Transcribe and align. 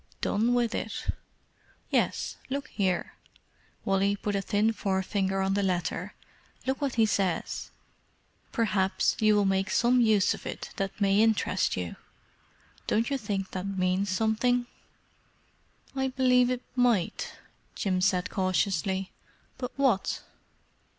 "Done 0.19 0.55
with 0.55 0.73
it?" 0.73 1.09
"Yes. 1.91 2.37
Look 2.49 2.69
here," 2.69 3.13
Wally 3.85 4.15
put 4.15 4.35
a 4.35 4.41
thin 4.41 4.73
forefinger 4.73 5.43
on 5.43 5.53
the 5.53 5.61
letter. 5.61 6.15
"Look 6.65 6.81
what 6.81 6.95
he 6.95 7.05
says—'Perhaps 7.05 9.17
you 9.19 9.35
will 9.35 9.45
make 9.45 9.69
some 9.69 10.01
use 10.01 10.33
of 10.33 10.47
it 10.47 10.71
that 10.77 10.99
may 10.99 11.21
interest 11.21 11.77
you.' 11.77 11.97
Don't 12.87 13.11
you 13.11 13.17
think 13.19 13.51
that 13.51 13.67
means 13.67 14.09
something?" 14.09 14.65
"I 15.95 16.07
believe 16.07 16.49
it 16.49 16.63
might," 16.75 17.33
Jim 17.75 18.01
said 18.01 18.27
cautiously. 18.31 19.11
"But 19.59 19.71
what?" 19.75 20.21